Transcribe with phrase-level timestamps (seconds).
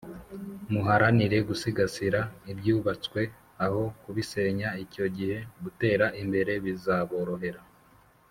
[0.71, 2.19] muharanire gusigasira
[2.51, 3.21] ibyubatswe
[3.65, 7.61] aho kubisenya icyo gihe gutera imbere bizaborohera